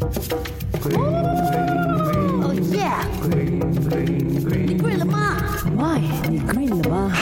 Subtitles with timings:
[0.00, 0.06] Oh
[2.70, 3.67] yeah！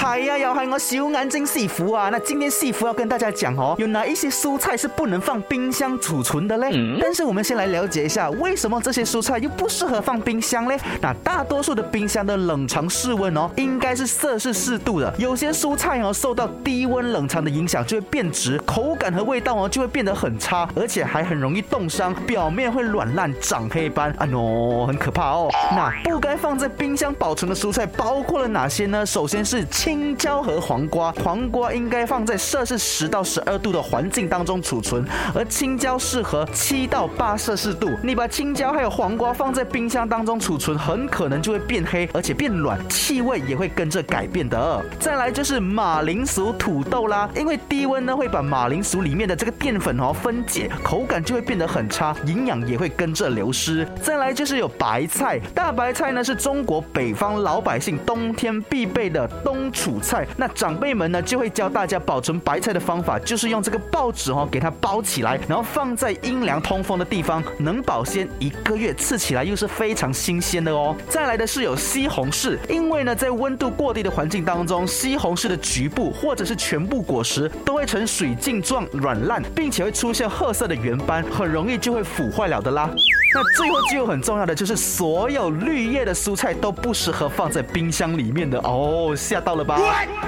[0.08, 2.10] 嗨呀，又係我小眼睛師傅啊！
[2.12, 6.70] 那今天師傅要跟大家讲哦，有哪一些蔬菜是不能放冰箱储存的嘞？
[6.74, 10.78] 嗯、但是我们先来了解一下，为什么这些蔬菜又不适合放冰箱嘞？
[11.00, 15.12] 那大多数的冰箱的冷藏室温哦，应该是摄氏四度的。
[15.18, 25.48] 有些蔬菜哦，受到低温冷藏的影响，就会变质，口感和味道哦就会变得很差，而且还很容易冻伤，表面会软烂、长黑斑，啊喏，很可怕哦。
[25.72, 29.04] 那不该放在冰箱保存的蔬菜包括了哪些呢？
[29.04, 35.02] 首先是青青椒和黄瓜，黄瓜应该放在摄氏十到十二度的环境当中储存，
[35.34, 37.88] 而青椒适合七到八摄氏度。
[38.02, 44.84] 你把青椒还有黄瓜放在冰箱当中储存，很可能就会变黑，而且变软，气味也会跟着改变的。
[45.00, 53.88] 再来就是马铃薯、土豆啦，因为低温呢会把马铃薯里面的这个淀粉哦分解，口感就会变得很差，营养也会跟着流失。
[54.02, 60.26] 再来就是有白菜，大白菜呢是中国北方老百姓冬天必备的冬储菜。
[60.36, 70.96] 那长辈们呢就会教大家保存白菜的方法，就是用这个报纸哦给它包起来，然后放在阴凉通风的地方，能保鲜一个月，吃起来又是非常新鲜的哦。
[71.08, 82.88] 再来的是有西红柿，因为呢在温度过低的环境当中，西红柿的局部或者是全部果实都会呈水浸状软烂，并且会出现褐色的圆斑，很容易就会腐坏了的啦。
[83.34, 89.78] 那最后就很重要的就是所有绿叶的蔬菜都不适合放在冰箱里面的哦，吓到了吧？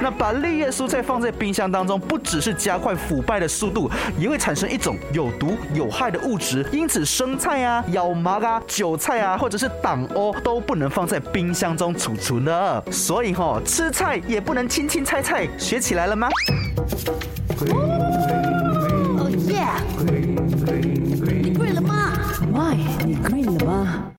[0.02, 6.66] 那把绿叶蔬菜放在冰箱当中，不只是加快腐败的速度，也会产生一种有毒有害的物质。
[6.70, 12.84] 因此，生菜啊、咬麻啊、韭菜啊，或者是党哦都不能放在冰箱中储存的。
[12.90, 16.28] 所以哈、哦，吃菜也不能青青菜菜，学起来了嗎